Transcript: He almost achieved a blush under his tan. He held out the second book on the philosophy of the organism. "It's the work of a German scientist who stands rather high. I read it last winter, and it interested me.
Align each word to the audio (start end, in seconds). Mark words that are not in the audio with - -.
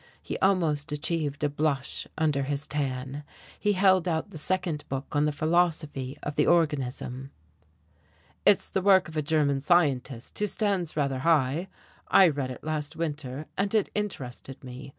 He 0.19 0.35
almost 0.39 0.91
achieved 0.91 1.43
a 1.43 1.47
blush 1.49 2.07
under 2.17 2.41
his 2.41 2.65
tan. 2.65 3.23
He 3.59 3.73
held 3.73 4.07
out 4.07 4.31
the 4.31 4.37
second 4.39 4.83
book 4.89 5.15
on 5.15 5.25
the 5.25 5.31
philosophy 5.31 6.17
of 6.23 6.37
the 6.37 6.47
organism. 6.47 7.29
"It's 8.43 8.67
the 8.67 8.81
work 8.81 9.07
of 9.07 9.15
a 9.15 9.21
German 9.21 9.59
scientist 9.59 10.39
who 10.39 10.47
stands 10.47 10.97
rather 10.97 11.19
high. 11.19 11.67
I 12.07 12.29
read 12.29 12.49
it 12.49 12.63
last 12.63 12.95
winter, 12.95 13.45
and 13.55 13.75
it 13.75 13.91
interested 13.93 14.63
me. 14.63 14.89